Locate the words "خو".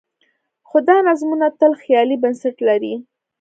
0.67-0.77